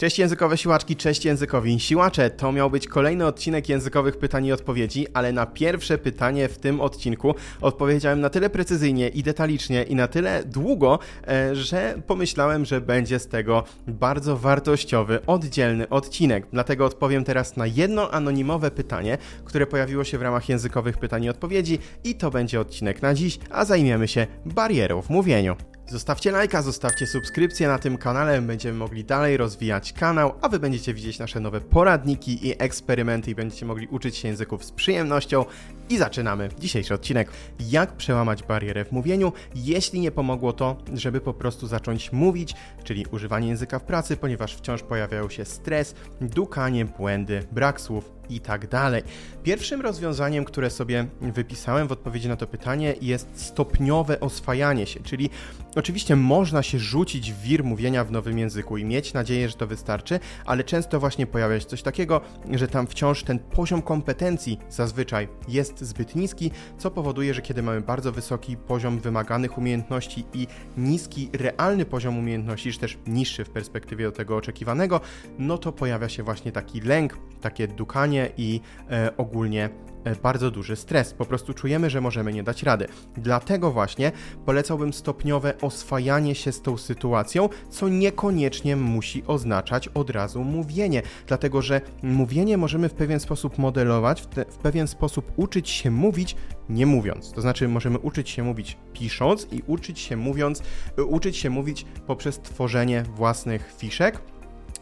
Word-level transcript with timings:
Cześć 0.00 0.18
językowe 0.18 0.56
siłaczki, 0.56 0.96
cześć 0.96 1.24
językowi 1.24 1.80
siłacze. 1.80 2.30
To 2.30 2.52
miał 2.52 2.70
być 2.70 2.88
kolejny 2.88 3.26
odcinek 3.26 3.68
językowych 3.68 4.16
pytań 4.16 4.46
i 4.46 4.52
odpowiedzi, 4.52 5.06
ale 5.14 5.32
na 5.32 5.46
pierwsze 5.46 5.98
pytanie 5.98 6.48
w 6.48 6.58
tym 6.58 6.80
odcinku 6.80 7.34
odpowiedziałem 7.60 8.20
na 8.20 8.30
tyle 8.30 8.50
precyzyjnie 8.50 9.08
i 9.08 9.22
detalicznie 9.22 9.82
i 9.82 9.94
na 9.94 10.08
tyle 10.08 10.44
długo, 10.44 10.98
e, 11.28 11.54
że 11.54 12.02
pomyślałem, 12.06 12.64
że 12.64 12.80
będzie 12.80 13.18
z 13.18 13.28
tego 13.28 13.64
bardzo 13.86 14.36
wartościowy, 14.36 15.26
oddzielny 15.26 15.88
odcinek. 15.88 16.46
Dlatego 16.52 16.84
odpowiem 16.84 17.24
teraz 17.24 17.56
na 17.56 17.66
jedno 17.66 18.10
anonimowe 18.10 18.70
pytanie, 18.70 19.18
które 19.44 19.66
pojawiło 19.66 20.04
się 20.04 20.18
w 20.18 20.22
ramach 20.22 20.48
językowych 20.48 20.98
pytań 20.98 21.24
i 21.24 21.28
odpowiedzi 21.28 21.78
i 22.04 22.14
to 22.14 22.30
będzie 22.30 22.60
odcinek 22.60 23.02
na 23.02 23.14
dziś, 23.14 23.38
a 23.50 23.64
zajmiemy 23.64 24.08
się 24.08 24.26
barierą 24.46 25.02
w 25.02 25.10
mówieniu. 25.10 25.56
Zostawcie 25.90 26.30
lajka, 26.30 26.62
zostawcie 26.62 27.06
subskrypcję 27.06 27.68
na 27.68 27.78
tym 27.78 27.98
kanale, 27.98 28.42
będziemy 28.42 28.78
mogli 28.78 29.04
dalej 29.04 29.36
rozwijać 29.36 29.92
kanał, 29.92 30.34
a 30.40 30.48
wy 30.48 30.58
będziecie 30.58 30.94
widzieć 30.94 31.18
nasze 31.18 31.40
nowe 31.40 31.60
poradniki 31.60 32.46
i 32.48 32.54
eksperymenty 32.58 33.30
i 33.30 33.34
będziecie 33.34 33.66
mogli 33.66 33.86
uczyć 33.86 34.16
się 34.16 34.28
języków 34.28 34.64
z 34.64 34.72
przyjemnością. 34.72 35.44
I 35.88 35.98
zaczynamy 35.98 36.48
dzisiejszy 36.58 36.94
odcinek. 36.94 37.30
Jak 37.60 37.92
przełamać 37.92 38.42
barierę 38.42 38.84
w 38.84 38.92
mówieniu, 38.92 39.32
jeśli 39.54 40.00
nie 40.00 40.10
pomogło 40.10 40.52
to, 40.52 40.76
żeby 40.94 41.20
po 41.20 41.34
prostu 41.34 41.66
zacząć 41.66 42.12
mówić, 42.12 42.54
czyli 42.84 43.06
używanie 43.10 43.48
języka 43.48 43.78
w 43.78 43.84
pracy, 43.84 44.16
ponieważ 44.16 44.56
wciąż 44.56 44.82
pojawiają 44.82 45.28
się 45.28 45.44
stres, 45.44 45.94
dukanie, 46.20 46.84
błędy, 46.84 47.46
brak 47.52 47.80
słów 47.80 48.17
i 48.30 48.40
tak 48.40 48.68
dalej. 48.68 49.02
Pierwszym 49.42 49.80
rozwiązaniem, 49.80 50.44
które 50.44 50.70
sobie 50.70 51.06
wypisałem 51.20 51.88
w 51.88 51.92
odpowiedzi 51.92 52.28
na 52.28 52.36
to 52.36 52.46
pytanie, 52.46 52.94
jest 53.00 53.28
stopniowe 53.34 54.20
oswajanie 54.20 54.86
się, 54.86 55.00
czyli 55.00 55.30
oczywiście 55.74 56.16
można 56.16 56.62
się 56.62 56.78
rzucić 56.78 57.32
w 57.32 57.42
wir 57.42 57.64
mówienia 57.64 58.04
w 58.04 58.10
nowym 58.10 58.38
języku 58.38 58.76
i 58.76 58.84
mieć 58.84 59.12
nadzieję, 59.12 59.48
że 59.48 59.54
to 59.54 59.66
wystarczy, 59.66 60.20
ale 60.44 60.64
często 60.64 61.00
właśnie 61.00 61.26
pojawia 61.26 61.60
się 61.60 61.66
coś 61.66 61.82
takiego, 61.82 62.20
że 62.52 62.68
tam 62.68 62.86
wciąż 62.86 63.22
ten 63.22 63.38
poziom 63.38 63.82
kompetencji 63.82 64.58
zazwyczaj 64.70 65.28
jest 65.48 65.80
zbyt 65.80 66.16
niski, 66.16 66.50
co 66.78 66.90
powoduje, 66.90 67.34
że 67.34 67.42
kiedy 67.42 67.62
mamy 67.62 67.80
bardzo 67.80 68.12
wysoki 68.12 68.56
poziom 68.56 68.98
wymaganych 68.98 69.58
umiejętności 69.58 70.24
i 70.34 70.46
niski 70.76 71.30
realny 71.32 71.84
poziom 71.84 72.18
umiejętności, 72.18 72.72
czy 72.72 72.78
też 72.78 72.98
niższy 73.06 73.44
w 73.44 73.50
perspektywie 73.50 74.12
tego 74.12 74.36
oczekiwanego, 74.36 75.00
no 75.38 75.58
to 75.58 75.72
pojawia 75.72 76.08
się 76.08 76.22
właśnie 76.22 76.52
taki 76.52 76.80
lęk, 76.80 77.18
takie 77.40 77.68
dukanie 77.68 78.17
i 78.36 78.60
e, 78.90 79.16
ogólnie 79.16 79.70
e, 80.04 80.14
bardzo 80.16 80.50
duży 80.50 80.76
stres. 80.76 81.14
Po 81.14 81.24
prostu 81.24 81.54
czujemy, 81.54 81.90
że 81.90 82.00
możemy 82.00 82.32
nie 82.32 82.42
dać 82.42 82.62
rady. 82.62 82.88
Dlatego 83.16 83.70
właśnie 83.70 84.12
polecałbym 84.46 84.92
stopniowe 84.92 85.54
oswajanie 85.60 86.34
się 86.34 86.52
z 86.52 86.62
tą 86.62 86.76
sytuacją, 86.76 87.48
co 87.70 87.88
niekoniecznie 87.88 88.76
musi 88.76 89.22
oznaczać 89.26 89.88
od 89.88 90.10
razu 90.10 90.44
mówienie, 90.44 91.02
dlatego 91.26 91.62
że 91.62 91.80
mówienie 92.02 92.58
możemy 92.58 92.88
w 92.88 92.94
pewien 92.94 93.20
sposób 93.20 93.58
modelować, 93.58 94.22
w, 94.22 94.26
te, 94.26 94.44
w 94.44 94.58
pewien 94.58 94.88
sposób 94.88 95.32
uczyć 95.36 95.68
się 95.68 95.90
mówić, 95.90 96.36
nie 96.68 96.86
mówiąc. 96.86 97.32
To 97.32 97.40
znaczy 97.40 97.68
możemy 97.68 97.98
uczyć 97.98 98.30
się 98.30 98.42
mówić 98.42 98.76
pisząc 98.92 99.46
i 99.52 99.62
uczyć 99.66 100.00
się 100.00 100.16
mówiąc, 100.16 100.62
uczyć 101.08 101.36
się 101.36 101.50
mówić 101.50 101.86
poprzez 102.06 102.38
tworzenie 102.38 103.02
własnych 103.02 103.74
fiszek 103.78 104.20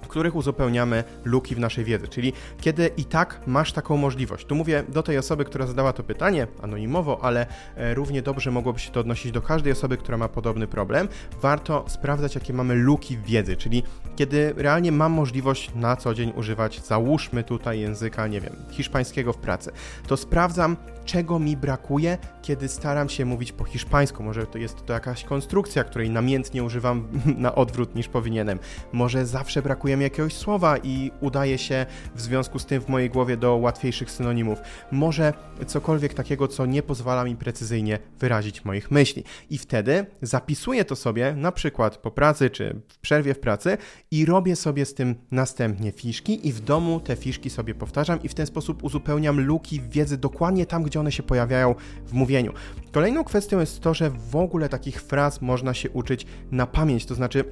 w 0.07 0.09
których 0.09 0.37
uzupełniamy 0.37 1.05
luki 1.25 1.55
w 1.55 1.59
naszej 1.59 1.85
wiedzy. 1.85 2.09
Czyli 2.09 2.33
kiedy 2.61 2.91
i 2.97 3.05
tak 3.05 3.41
masz 3.47 3.73
taką 3.73 3.97
możliwość. 3.97 4.47
Tu 4.47 4.55
mówię 4.55 4.85
do 4.89 5.03
tej 5.03 5.19
osoby, 5.19 5.45
która 5.45 5.67
zadała 5.67 5.93
to 5.93 6.03
pytanie 6.03 6.47
anonimowo, 6.62 7.19
ale 7.23 7.47
e, 7.77 7.95
równie 7.95 8.23
dobrze 8.23 8.51
mogłoby 8.51 8.79
się 8.79 8.91
to 8.91 9.01
odnosić 9.01 9.33
do 9.33 9.43
każdej 9.43 9.73
osoby, 9.73 9.97
która 9.97 10.19
ma 10.19 10.29
podobny 10.29 10.67
problem. 10.67 11.09
Warto 11.43 11.84
sprawdzać, 11.89 12.34
jakie 12.34 12.53
mamy 12.53 12.75
luki 12.75 13.17
w 13.17 13.25
wiedzy, 13.25 13.57
czyli 13.57 13.83
kiedy 14.17 14.55
realnie 14.57 14.93
mam 14.93 15.12
możliwość 15.12 15.71
na 15.75 15.97
co 15.97 16.15
dzień 16.15 16.33
używać, 16.37 16.81
załóżmy 16.84 17.45
tutaj 17.45 17.81
języka, 17.81 18.27
nie 18.27 18.41
wiem, 18.41 18.57
hiszpańskiego 18.71 19.33
w 19.33 19.39
pracy, 19.39 19.71
to 20.07 20.17
sprawdzam, 20.17 20.77
czego 21.07 21.39
mi 21.39 21.57
brakuje, 21.57 22.19
kiedy 22.43 22.69
staram 22.69 23.09
się 23.09 23.25
mówić 23.25 23.53
po 23.53 23.65
hiszpańsku. 23.65 24.22
Może 24.22 24.47
to 24.47 24.59
jest 24.59 24.87
to 24.87 24.93
jakaś 24.93 25.25
konstrukcja, 25.25 25.84
której 25.84 26.11
namiętnie 26.11 26.65
używam 26.65 27.09
na 27.45 27.55
odwrót 27.55 27.95
niż 27.95 28.09
powinienem. 28.09 28.59
Może 28.93 29.27
zawsze 29.27 29.62
brakuje 29.62 29.96
mi 29.97 30.03
jakiegoś 30.03 30.34
słowa 30.34 30.79
i 30.79 31.11
udaje 31.21 31.59
się 31.59 31.87
w 32.15 32.21
związku 32.21 32.59
z 32.59 32.67
tym 32.67 32.83
w 32.83 32.89
mojej 32.89 33.11
głowie 33.11 33.37
do 33.37 33.57
łatwiejszych 33.57 34.11
synonimów. 34.11 34.59
Może 34.93 35.33
cokolwiek 35.67 36.15
takiego, 36.15 36.49
co 36.49 36.67
nie 36.67 36.83
pozwala 36.83 37.25
mi 37.25 37.37
precyzyjnie 37.37 37.99
wyrazić 38.19 38.65
moich 38.65 38.91
myśli. 38.91 39.25
I 39.51 39.59
wtedy 39.59 40.07
zapisuję 40.23 40.84
to 40.84 40.97
sobie 40.97 41.34
na 41.37 41.53
przykład 41.53 41.97
po 41.97 42.11
pracy 42.11 42.51
czy 42.51 42.81
w 42.89 42.99
przerwie 42.99 43.34
w 43.34 43.41
pracy 43.41 43.79
i 44.11 44.25
robię 44.25 44.57
sobie 44.57 44.84
z 44.84 44.95
tym 44.95 45.15
następnie 45.31 45.93
fiszki 45.93 46.49
i 46.49 46.53
w 46.53 46.61
domu 46.61 47.01
te 47.01 47.17
fiszki 47.17 47.51
sobie 47.51 47.75
powtarzam 47.75 48.23
i 48.23 48.28
w 48.28 48.34
ten 48.34 48.47
sposób 48.47 48.84
uzupełniam 48.84 49.41
luki 49.41 49.81
wiedzy 49.81 50.17
dokładnie 50.17 50.67
tam, 50.67 50.83
gdzie 50.83 51.01
one 51.01 51.13
się 51.13 51.23
pojawiają 51.23 51.75
w 52.07 52.13
mówieniu. 52.13 52.53
Kolejną 52.93 53.25
kwestią 53.25 53.61
jest 53.61 53.81
to, 53.81 53.95
że 53.95 54.11
w 54.11 54.37
ogóle 54.37 54.69
takich 54.69 55.03
fraz 55.03 55.43
można 55.43 55.75
się 55.75 55.91
uczyć 55.91 56.27
na 56.51 56.67
pamięć, 56.67 57.07
to 57.07 57.15
znaczy 57.15 57.45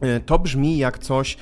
e, 0.00 0.20
to 0.20 0.38
brzmi 0.38 0.78
jak 0.78 0.98
coś, 0.98 1.36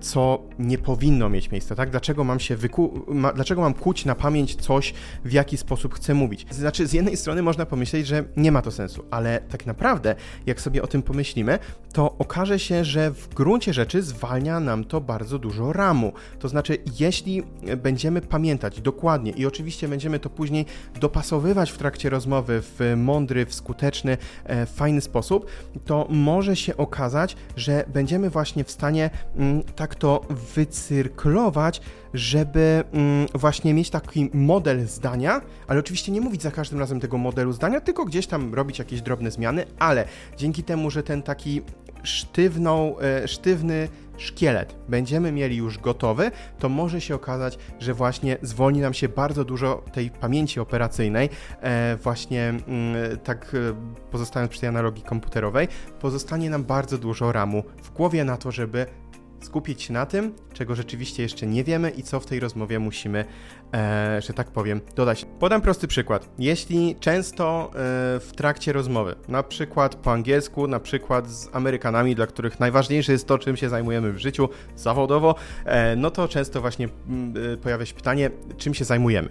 co 0.00 0.42
nie 0.58 0.78
powinno 0.78 1.28
mieć 1.28 1.50
miejsca, 1.50 1.74
tak? 1.74 1.90
Dlaczego 1.90 2.24
mam 2.24 2.40
się 2.40 2.56
wyku... 2.56 3.04
Ma... 3.08 3.32
dlaczego 3.32 3.60
mam 3.60 3.74
kuć 3.74 4.04
na 4.04 4.14
pamięć 4.14 4.56
coś, 4.56 4.94
w 5.24 5.32
jaki 5.32 5.56
sposób 5.56 5.94
chcę 5.94 6.14
mówić? 6.14 6.46
Znaczy, 6.50 6.86
z 6.86 6.92
jednej 6.92 7.16
strony 7.16 7.42
można 7.42 7.66
pomyśleć, 7.66 8.06
że 8.06 8.24
nie 8.36 8.52
ma 8.52 8.62
to 8.62 8.70
sensu, 8.70 9.04
ale 9.10 9.40
tak 9.48 9.66
naprawdę, 9.66 10.14
jak 10.46 10.60
sobie 10.60 10.82
o 10.82 10.86
tym 10.86 11.02
pomyślimy, 11.02 11.58
to 11.92 12.16
okaże 12.18 12.58
się, 12.58 12.84
że 12.84 13.10
w 13.10 13.34
gruncie 13.34 13.72
rzeczy 13.72 14.02
zwalnia 14.02 14.60
nam 14.60 14.84
to 14.84 15.00
bardzo 15.00 15.38
dużo 15.38 15.72
ramu. 15.72 16.12
To 16.38 16.48
znaczy, 16.48 16.78
jeśli 17.00 17.42
będziemy 17.76 18.20
pamiętać 18.20 18.80
dokładnie 18.80 19.30
i 19.32 19.46
oczywiście 19.46 19.88
będziemy 19.88 20.18
to 20.18 20.30
później 20.30 20.66
dopasowywać 21.00 21.70
w 21.70 21.78
trakcie 21.78 22.10
rozmowy 22.10 22.62
w 22.62 22.94
mądry, 22.96 23.46
w 23.46 23.54
skuteczny, 23.54 24.16
e, 24.44 24.66
fajny 24.66 25.00
sposób, 25.00 25.46
to 25.84 26.06
może 26.10 26.56
się 26.56 26.76
okazać, 26.76 27.36
że 27.56 27.84
będziemy 27.88 28.30
właśnie 28.30 28.64
w 28.64 28.70
stanie 28.70 29.10
Mm, 29.47 29.47
tak 29.76 29.94
to 29.94 30.20
wycyrklować, 30.54 31.80
żeby 32.14 32.84
mm, 32.92 33.26
właśnie 33.34 33.74
mieć 33.74 33.90
taki 33.90 34.30
model 34.34 34.86
zdania, 34.86 35.40
ale 35.66 35.80
oczywiście 35.80 36.12
nie 36.12 36.20
mówić 36.20 36.42
za 36.42 36.50
każdym 36.50 36.78
razem 36.78 37.00
tego 37.00 37.18
modelu 37.18 37.52
zdania, 37.52 37.80
tylko 37.80 38.04
gdzieś 38.04 38.26
tam 38.26 38.54
robić 38.54 38.78
jakieś 38.78 39.02
drobne 39.02 39.30
zmiany, 39.30 39.64
ale 39.78 40.04
dzięki 40.36 40.62
temu, 40.62 40.90
że 40.90 41.02
ten 41.02 41.22
taki 41.22 41.62
sztywną, 42.02 42.98
e, 42.98 43.28
sztywny 43.28 43.88
szkielet 44.16 44.74
będziemy 44.88 45.32
mieli 45.32 45.56
już 45.56 45.78
gotowy, 45.78 46.30
to 46.58 46.68
może 46.68 47.00
się 47.00 47.14
okazać, 47.14 47.58
że 47.78 47.94
właśnie 47.94 48.36
zwolni 48.42 48.80
nam 48.80 48.94
się 48.94 49.08
bardzo 49.08 49.44
dużo 49.44 49.82
tej 49.92 50.10
pamięci 50.10 50.60
operacyjnej, 50.60 51.30
e, 51.60 51.96
właśnie 51.96 52.48
mm, 52.48 53.18
tak 53.24 53.54
e, 53.54 53.58
pozostając 54.10 54.50
przy 54.50 54.60
tej 54.60 54.68
analogii 54.68 55.04
komputerowej, 55.04 55.68
pozostanie 56.00 56.50
nam 56.50 56.64
bardzo 56.64 56.98
dużo 56.98 57.32
ramu 57.32 57.62
w 57.82 57.90
głowie 57.90 58.24
na 58.24 58.36
to, 58.36 58.50
żeby 58.50 58.86
skupić 59.40 59.82
się 59.82 59.92
na 59.92 60.06
tym, 60.06 60.34
czego 60.52 60.74
rzeczywiście 60.74 61.22
jeszcze 61.22 61.46
nie 61.46 61.64
wiemy 61.64 61.90
i 61.90 62.02
co 62.02 62.20
w 62.20 62.26
tej 62.26 62.40
rozmowie 62.40 62.78
musimy, 62.78 63.24
e, 63.74 64.22
że 64.22 64.32
tak 64.32 64.50
powiem, 64.50 64.80
dodać. 64.94 65.26
Podam 65.38 65.60
prosty 65.60 65.88
przykład. 65.88 66.28
Jeśli 66.38 66.96
często 67.00 67.70
e, 67.70 67.70
w 68.20 68.32
trakcie 68.36 68.72
rozmowy, 68.72 69.14
na 69.28 69.42
przykład 69.42 69.94
po 69.94 70.12
angielsku, 70.12 70.66
na 70.66 70.80
przykład 70.80 71.30
z 71.30 71.48
Amerykanami, 71.52 72.14
dla 72.14 72.26
których 72.26 72.60
najważniejsze 72.60 73.12
jest 73.12 73.26
to, 73.26 73.38
czym 73.38 73.56
się 73.56 73.68
zajmujemy 73.68 74.12
w 74.12 74.18
życiu 74.18 74.48
zawodowo, 74.76 75.34
e, 75.64 75.96
no 75.96 76.10
to 76.10 76.28
często 76.28 76.60
właśnie 76.60 76.88
mm, 77.08 77.34
e, 77.52 77.56
pojawia 77.56 77.86
się 77.86 77.94
pytanie, 77.94 78.30
czym 78.56 78.74
się 78.74 78.84
zajmujemy. 78.84 79.28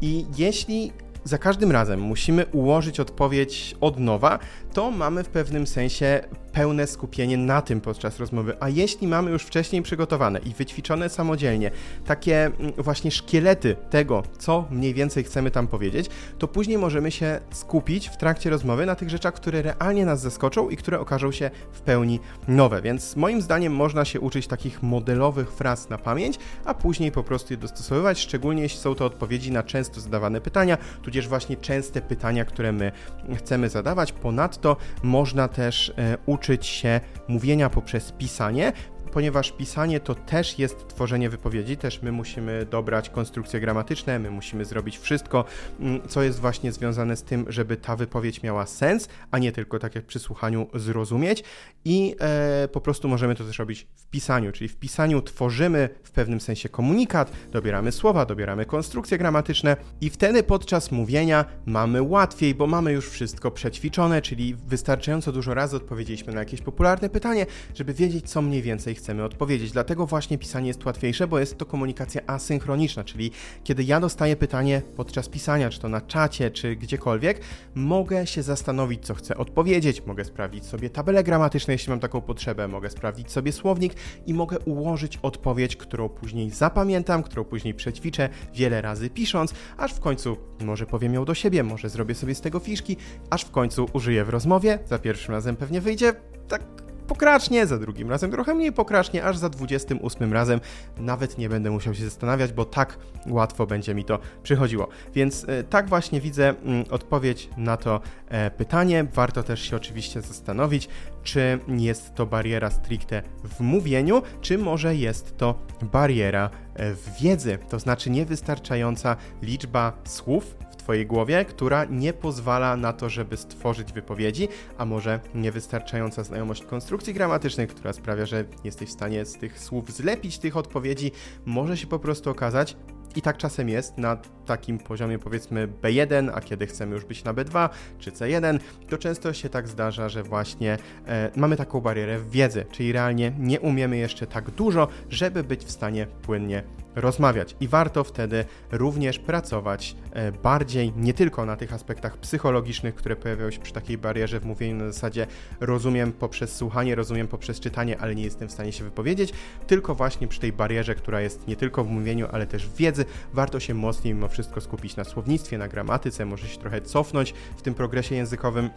I 0.00 0.26
jeśli 0.36 0.92
za 1.24 1.38
każdym 1.38 1.72
razem 1.72 2.00
musimy 2.00 2.46
ułożyć 2.46 3.00
odpowiedź 3.00 3.76
od 3.80 3.98
nowa, 3.98 4.38
to 4.72 4.90
mamy 4.90 5.24
w 5.24 5.28
pewnym 5.28 5.66
sensie 5.66 6.20
pełne 6.58 6.86
skupienie 6.86 7.36
na 7.36 7.62
tym 7.62 7.80
podczas 7.80 8.18
rozmowy. 8.18 8.56
A 8.60 8.68
jeśli 8.68 9.06
mamy 9.06 9.30
już 9.30 9.42
wcześniej 9.42 9.82
przygotowane 9.82 10.38
i 10.38 10.54
wyćwiczone 10.54 11.08
samodzielnie 11.08 11.70
takie 12.06 12.44
mm, 12.46 12.72
właśnie 12.78 13.10
szkielety 13.10 13.76
tego, 13.90 14.22
co 14.38 14.64
mniej 14.70 14.94
więcej 14.94 15.24
chcemy 15.24 15.50
tam 15.50 15.66
powiedzieć, 15.66 16.10
to 16.38 16.48
później 16.48 16.78
możemy 16.78 17.10
się 17.10 17.40
skupić 17.50 18.08
w 18.08 18.16
trakcie 18.16 18.50
rozmowy 18.50 18.86
na 18.86 18.94
tych 18.94 19.10
rzeczach, 19.10 19.34
które 19.34 19.62
realnie 19.62 20.04
nas 20.04 20.20
zaskoczą 20.20 20.68
i 20.68 20.76
które 20.76 21.00
okażą 21.00 21.32
się 21.32 21.50
w 21.72 21.80
pełni 21.80 22.20
nowe. 22.48 22.82
Więc 22.82 23.16
moim 23.16 23.42
zdaniem 23.42 23.72
można 23.72 24.04
się 24.04 24.20
uczyć 24.20 24.46
takich 24.46 24.82
modelowych 24.82 25.52
fraz 25.52 25.88
na 25.88 25.98
pamięć, 25.98 26.38
a 26.64 26.74
później 26.74 27.12
po 27.12 27.22
prostu 27.22 27.52
je 27.52 27.56
dostosowywać, 27.56 28.18
szczególnie 28.18 28.62
jeśli 28.62 28.78
są 28.78 28.94
to 28.94 29.04
odpowiedzi 29.04 29.52
na 29.52 29.62
często 29.62 30.00
zadawane 30.00 30.40
pytania, 30.40 30.78
tudzież 31.02 31.28
właśnie 31.28 31.56
częste 31.56 32.00
pytania, 32.00 32.44
które 32.44 32.72
my 32.72 32.92
chcemy 33.36 33.68
zadawać. 33.68 34.12
Ponadto 34.12 34.76
można 35.02 35.48
też 35.48 35.92
e, 35.98 36.18
uczyć 36.48 36.66
się 36.66 37.00
mówienia 37.28 37.70
poprzez 37.70 38.12
pisanie, 38.12 38.72
ponieważ 39.08 39.52
pisanie 39.52 40.00
to 40.00 40.14
też 40.14 40.58
jest 40.58 40.88
tworzenie 40.88 41.30
wypowiedzi, 41.30 41.76
też 41.76 42.02
my 42.02 42.12
musimy 42.12 42.66
dobrać 42.70 43.10
konstrukcje 43.10 43.60
gramatyczne, 43.60 44.18
my 44.18 44.30
musimy 44.30 44.64
zrobić 44.64 44.98
wszystko, 44.98 45.44
mm, 45.80 46.08
co 46.08 46.22
jest 46.22 46.40
właśnie 46.40 46.72
związane 46.72 47.16
z 47.16 47.22
tym, 47.22 47.44
żeby 47.48 47.76
ta 47.76 47.96
wypowiedź 47.96 48.42
miała 48.42 48.66
sens, 48.66 49.08
a 49.30 49.38
nie 49.38 49.52
tylko 49.52 49.78
tak 49.78 49.94
jak 49.94 50.04
przy 50.04 50.18
słuchaniu 50.18 50.66
zrozumieć. 50.74 51.44
I 51.84 52.16
e, 52.20 52.68
po 52.72 52.80
prostu 52.80 53.08
możemy 53.08 53.34
to 53.34 53.44
też 53.44 53.58
robić 53.58 53.86
w 53.96 54.06
pisaniu, 54.06 54.52
czyli 54.52 54.68
w 54.68 54.76
pisaniu 54.76 55.22
tworzymy 55.22 55.88
w 56.02 56.10
pewnym 56.10 56.40
sensie 56.40 56.68
komunikat, 56.68 57.32
dobieramy 57.52 57.92
słowa, 57.92 58.26
dobieramy 58.26 58.66
konstrukcje 58.66 59.18
gramatyczne 59.18 59.76
i 60.00 60.10
wtedy 60.10 60.42
podczas 60.42 60.92
mówienia 60.92 61.44
mamy 61.66 62.02
łatwiej, 62.02 62.54
bo 62.54 62.66
mamy 62.66 62.92
już 62.92 63.10
wszystko 63.10 63.50
przećwiczone, 63.50 64.22
czyli 64.22 64.54
wystarczająco 64.54 65.32
dużo 65.32 65.54
razy 65.54 65.76
odpowiedzieliśmy 65.76 66.32
na 66.32 66.40
jakieś 66.40 66.60
popularne 66.60 67.08
pytanie, 67.08 67.46
żeby 67.74 67.94
wiedzieć, 67.94 68.30
co 68.30 68.42
mniej 68.42 68.62
więcej 68.62 68.94
chcemy 68.98 69.24
odpowiedzieć. 69.24 69.72
Dlatego 69.72 70.06
właśnie 70.06 70.38
pisanie 70.38 70.68
jest 70.68 70.84
łatwiejsze, 70.84 71.26
bo 71.26 71.38
jest 71.38 71.58
to 71.58 71.66
komunikacja 71.66 72.20
asynchroniczna, 72.26 73.04
czyli 73.04 73.30
kiedy 73.64 73.84
ja 73.84 74.00
dostaję 74.00 74.36
pytanie 74.36 74.82
podczas 74.96 75.28
pisania, 75.28 75.70
czy 75.70 75.80
to 75.80 75.88
na 75.88 76.00
czacie, 76.00 76.50
czy 76.50 76.76
gdziekolwiek, 76.76 77.40
mogę 77.74 78.26
się 78.26 78.42
zastanowić, 78.42 79.06
co 79.06 79.14
chcę 79.14 79.36
odpowiedzieć, 79.36 80.06
mogę 80.06 80.24
sprawdzić 80.24 80.64
sobie 80.64 80.90
tabelę 80.90 81.24
gramatyczną, 81.24 81.72
jeśli 81.72 81.90
mam 81.90 82.00
taką 82.00 82.20
potrzebę, 82.20 82.68
mogę 82.68 82.90
sprawdzić 82.90 83.32
sobie 83.32 83.52
słownik 83.52 83.94
i 84.26 84.34
mogę 84.34 84.58
ułożyć 84.58 85.18
odpowiedź, 85.22 85.76
którą 85.76 86.08
później 86.08 86.50
zapamiętam, 86.50 87.22
którą 87.22 87.44
później 87.44 87.74
przećwiczę 87.74 88.28
wiele 88.54 88.82
razy 88.82 89.10
pisząc, 89.10 89.54
aż 89.76 89.92
w 89.92 90.00
końcu 90.00 90.36
może 90.60 90.86
powiem 90.86 91.14
ją 91.14 91.24
do 91.24 91.34
siebie, 91.34 91.62
może 91.62 91.88
zrobię 91.88 92.14
sobie 92.14 92.34
z 92.34 92.40
tego 92.40 92.58
fiszki, 92.58 92.96
aż 93.30 93.44
w 93.44 93.50
końcu 93.50 93.86
użyję 93.92 94.24
w 94.24 94.28
rozmowie, 94.28 94.78
za 94.86 94.98
pierwszym 94.98 95.34
razem 95.34 95.56
pewnie 95.56 95.80
wyjdzie 95.80 96.12
tak 96.48 96.77
pokracznie, 97.08 97.66
za 97.66 97.78
drugim 97.78 98.10
razem 98.10 98.30
trochę 98.30 98.54
mniej 98.54 98.72
pokracznie, 98.72 99.24
aż 99.24 99.36
za 99.36 99.48
28 99.48 100.32
razem 100.32 100.60
nawet 100.98 101.38
nie 101.38 101.48
będę 101.48 101.70
musiał 101.70 101.94
się 101.94 102.04
zastanawiać, 102.04 102.52
bo 102.52 102.64
tak 102.64 102.98
łatwo 103.26 103.66
będzie 103.66 103.94
mi 103.94 104.04
to 104.04 104.18
przychodziło. 104.42 104.88
Więc 105.14 105.44
e, 105.48 105.64
tak 105.64 105.88
właśnie 105.88 106.20
widzę 106.20 106.48
mm, 106.48 106.84
odpowiedź 106.90 107.48
na 107.56 107.76
to 107.76 108.00
e, 108.28 108.50
pytanie. 108.50 109.06
Warto 109.12 109.42
też 109.42 109.70
się 109.70 109.76
oczywiście 109.76 110.22
zastanowić, 110.22 110.88
czy 111.22 111.58
jest 111.68 112.14
to 112.14 112.26
bariera 112.26 112.70
stricte 112.70 113.22
w 113.44 113.60
mówieniu, 113.60 114.22
czy 114.40 114.58
może 114.58 114.96
jest 114.96 115.36
to 115.36 115.54
bariera 115.82 116.50
e, 116.74 116.94
w 116.94 117.20
wiedzy, 117.22 117.58
to 117.68 117.78
znaczy 117.78 118.10
niewystarczająca 118.10 119.16
liczba 119.42 119.92
słów 120.04 120.56
Twojej 120.88 121.06
głowie, 121.06 121.44
która 121.44 121.84
nie 121.84 122.12
pozwala 122.12 122.76
na 122.76 122.92
to, 122.92 123.08
żeby 123.08 123.36
stworzyć 123.36 123.92
wypowiedzi, 123.92 124.48
a 124.78 124.84
może 124.84 125.20
niewystarczająca 125.34 126.24
znajomość 126.24 126.62
konstrukcji 126.62 127.14
gramatycznych, 127.14 127.70
która 127.70 127.92
sprawia, 127.92 128.26
że 128.26 128.44
jesteś 128.64 128.88
w 128.88 128.92
stanie 128.92 129.24
z 129.24 129.32
tych 129.32 129.58
słów 129.58 129.92
zlepić 129.92 130.38
tych 130.38 130.56
odpowiedzi, 130.56 131.12
może 131.46 131.76
się 131.76 131.86
po 131.86 131.98
prostu 131.98 132.30
okazać, 132.30 132.76
i 133.16 133.22
tak 133.22 133.36
czasem 133.36 133.68
jest 133.68 133.98
na 133.98 134.16
takim 134.46 134.78
poziomie 134.78 135.18
powiedzmy 135.18 135.68
B1, 135.68 136.30
a 136.34 136.40
kiedy 136.40 136.66
chcemy 136.66 136.94
już 136.94 137.04
być 137.04 137.24
na 137.24 137.34
B2 137.34 137.68
czy 137.98 138.10
C1, 138.10 138.58
to 138.88 138.98
często 138.98 139.32
się 139.32 139.48
tak 139.48 139.68
zdarza, 139.68 140.08
że 140.08 140.22
właśnie 140.22 140.78
e, 141.06 141.30
mamy 141.36 141.56
taką 141.56 141.80
barierę 141.80 142.20
wiedzy, 142.30 142.66
czyli 142.70 142.92
realnie 142.92 143.32
nie 143.38 143.60
umiemy 143.60 143.96
jeszcze 143.96 144.26
tak 144.26 144.50
dużo, 144.50 144.88
żeby 145.10 145.44
być 145.44 145.64
w 145.64 145.70
stanie 145.70 146.06
płynnie 146.22 146.62
rozmawiać. 146.94 147.56
I 147.60 147.68
warto 147.68 148.04
wtedy 148.04 148.44
również 148.72 149.18
pracować 149.18 149.96
e, 150.12 150.32
bardziej 150.32 150.92
nie 150.96 151.14
tylko 151.14 151.46
na 151.46 151.56
tych 151.56 151.72
aspektach 151.72 152.16
psychologicznych, 152.16 152.94
które 152.94 153.16
pojawiają 153.16 153.50
się 153.50 153.60
przy 153.60 153.72
takiej 153.72 153.98
barierze 153.98 154.40
w 154.40 154.44
mówieniu 154.44 154.76
na 154.76 154.92
zasadzie 154.92 155.26
rozumiem 155.60 156.12
poprzez 156.12 156.56
słuchanie, 156.56 156.94
rozumiem 156.94 157.28
poprzez 157.28 157.60
czytanie, 157.60 157.98
ale 157.98 158.14
nie 158.14 158.22
jestem 158.22 158.48
w 158.48 158.52
stanie 158.52 158.72
się 158.72 158.84
wypowiedzieć, 158.84 159.32
tylko 159.66 159.94
właśnie 159.94 160.28
przy 160.28 160.40
tej 160.40 160.52
barierze, 160.52 160.94
która 160.94 161.20
jest 161.20 161.48
nie 161.48 161.56
tylko 161.56 161.84
w 161.84 161.88
mówieniu, 161.88 162.28
ale 162.32 162.46
też 162.46 162.66
w 162.66 162.76
wiedzy, 162.76 163.04
warto 163.32 163.60
się 163.60 163.74
mocniej 163.74 164.14
mimo 164.14 164.28
wszystko 164.28 164.60
skupić 164.60 164.96
na 164.96 165.04
słownictwie, 165.04 165.58
na 165.58 165.68
gramatyce, 165.68 166.24
może 166.24 166.48
się 166.48 166.58
trochę 166.58 166.80
cofnąć 166.80 167.34
w 167.56 167.62
tym 167.62 167.74
progresie 167.74 168.14
językowym 168.14 168.70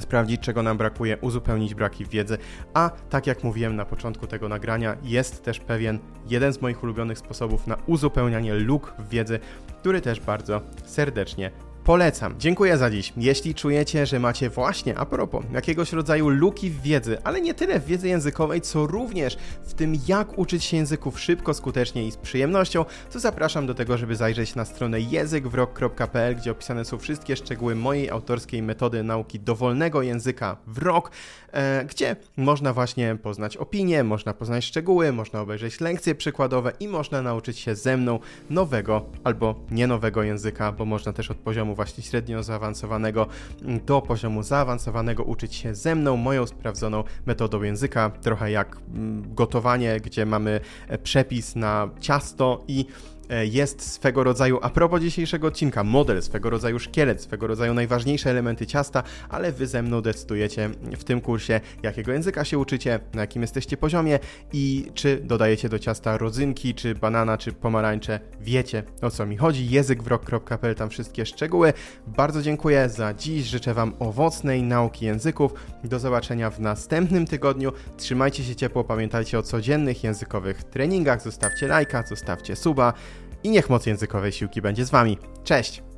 sprawdzić, 0.00 0.40
czego 0.40 0.62
nam 0.62 0.78
brakuje, 0.78 1.16
uzupełnić 1.16 1.74
braki 1.74 2.04
wiedzy. 2.04 2.38
A 2.74 2.90
tak 3.10 3.26
jak 3.26 3.44
mówiłem 3.44 3.76
na 3.76 3.84
początku 3.84 4.26
tego 4.26 4.48
nagrania, 4.48 4.96
jest 5.02 5.44
też 5.44 5.60
pewien 5.60 5.98
jeden 6.26 6.52
z 6.52 6.62
moich 6.62 6.82
ulubionych 6.82 7.18
sposobów 7.18 7.66
na 7.66 7.76
uzupełnianie 7.86 8.54
luk 8.54 8.94
w 8.98 9.08
wiedzy, 9.08 9.38
który 9.80 10.00
też 10.00 10.20
bardzo 10.20 10.60
serdecznie 10.84 11.50
Polecam. 11.90 12.34
Dziękuję 12.38 12.78
za 12.78 12.90
dziś. 12.90 13.12
Jeśli 13.16 13.54
czujecie, 13.54 14.06
że 14.06 14.18
macie 14.20 14.50
właśnie, 14.50 14.98
a 14.98 15.06
propos, 15.06 15.44
jakiegoś 15.52 15.92
rodzaju 15.92 16.28
luki 16.28 16.70
w 16.70 16.82
wiedzy, 16.82 17.18
ale 17.24 17.40
nie 17.40 17.54
tyle 17.54 17.80
w 17.80 17.86
wiedzy 17.86 18.08
językowej, 18.08 18.60
co 18.60 18.86
również 18.86 19.36
w 19.64 19.74
tym, 19.74 19.94
jak 20.08 20.38
uczyć 20.38 20.64
się 20.64 20.76
języków 20.76 21.20
szybko, 21.20 21.54
skutecznie 21.54 22.06
i 22.06 22.10
z 22.10 22.16
przyjemnością, 22.16 22.84
to 23.12 23.20
zapraszam 23.20 23.66
do 23.66 23.74
tego, 23.74 23.98
żeby 23.98 24.16
zajrzeć 24.16 24.54
na 24.54 24.64
stronę 24.64 25.00
językwrok.pl, 25.00 26.36
gdzie 26.36 26.50
opisane 26.50 26.84
są 26.84 26.98
wszystkie 26.98 27.36
szczegóły 27.36 27.74
mojej 27.74 28.10
autorskiej 28.10 28.62
metody 28.62 29.02
nauki 29.02 29.40
dowolnego 29.40 30.02
języka 30.02 30.56
w 30.66 30.78
rok, 30.78 31.10
e, 31.52 31.84
gdzie 31.84 32.16
można 32.36 32.72
właśnie 32.72 33.16
poznać 33.22 33.56
opinie, 33.56 34.04
można 34.04 34.34
poznać 34.34 34.64
szczegóły, 34.64 35.12
można 35.12 35.40
obejrzeć 35.40 35.80
lekcje 35.80 36.14
przykładowe 36.14 36.72
i 36.80 36.88
można 36.88 37.22
nauczyć 37.22 37.58
się 37.58 37.74
ze 37.74 37.96
mną 37.96 38.18
nowego 38.50 39.06
albo 39.24 39.54
nie 39.70 39.86
nowego 39.86 40.22
języka, 40.22 40.72
bo 40.72 40.84
można 40.84 41.12
też 41.12 41.30
od 41.30 41.36
poziomu 41.36 41.79
właśnie 41.80 42.02
średnio 42.02 42.42
zaawansowanego 42.42 43.26
do 43.86 44.02
poziomu 44.02 44.42
zaawansowanego 44.42 45.24
uczyć 45.24 45.54
się 45.54 45.74
ze 45.74 45.94
mną, 45.94 46.16
moją 46.16 46.46
sprawdzoną 46.46 47.04
metodą 47.26 47.62
języka, 47.62 48.10
trochę 48.10 48.50
jak 48.50 48.76
mm, 48.76 49.34
gotowanie, 49.34 50.00
gdzie 50.00 50.26
mamy 50.26 50.60
e, 50.88 50.98
przepis 50.98 51.56
na 51.56 51.88
ciasto 52.00 52.64
i 52.68 52.86
jest 53.42 53.92
swego 53.92 54.24
rodzaju, 54.24 54.58
a 54.62 54.70
propos 54.70 55.00
dzisiejszego 55.00 55.46
odcinka, 55.46 55.84
model, 55.84 56.22
swego 56.22 56.50
rodzaju 56.50 56.78
szkielet, 56.78 57.22
swego 57.22 57.46
rodzaju 57.46 57.74
najważniejsze 57.74 58.30
elementy 58.30 58.66
ciasta, 58.66 59.02
ale 59.28 59.52
wy 59.52 59.66
ze 59.66 59.82
mną 59.82 60.00
decydujecie 60.02 60.70
w 60.98 61.04
tym 61.04 61.20
kursie, 61.20 61.60
jakiego 61.82 62.12
języka 62.12 62.44
się 62.44 62.58
uczycie, 62.58 63.00
na 63.14 63.20
jakim 63.20 63.42
jesteście 63.42 63.76
poziomie 63.76 64.18
i 64.52 64.86
czy 64.94 65.20
dodajecie 65.24 65.68
do 65.68 65.78
ciasta 65.78 66.18
rodzynki, 66.18 66.74
czy 66.74 66.94
banana, 66.94 67.38
czy 67.38 67.52
pomarańcze. 67.52 68.20
Wiecie 68.40 68.82
o 69.02 69.10
co 69.10 69.26
mi 69.26 69.36
chodzi. 69.36 69.70
Językwrok.pl, 69.70 70.74
tam 70.74 70.90
wszystkie 70.90 71.26
szczegóły. 71.26 71.72
Bardzo 72.06 72.42
dziękuję 72.42 72.88
za 72.88 73.14
dziś. 73.14 73.46
Życzę 73.46 73.74
Wam 73.74 73.94
owocnej 73.98 74.62
nauki 74.62 75.04
języków. 75.04 75.52
Do 75.84 75.98
zobaczenia 75.98 76.50
w 76.50 76.60
następnym 76.60 77.26
tygodniu. 77.26 77.72
Trzymajcie 77.96 78.44
się 78.44 78.56
ciepło, 78.56 78.84
pamiętajcie 78.84 79.38
o 79.38 79.42
codziennych 79.42 80.04
językowych 80.04 80.64
treningach. 80.64 81.22
Zostawcie 81.22 81.66
lajka, 81.66 82.02
zostawcie 82.06 82.56
suba 82.56 82.92
i 83.44 83.50
niech 83.50 83.70
moc 83.70 83.86
językowej 83.86 84.32
siłki 84.32 84.62
będzie 84.62 84.84
z 84.84 84.90
Wami. 84.90 85.18
Cześć! 85.44 85.89